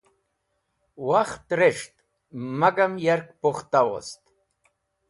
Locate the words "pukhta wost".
3.41-4.21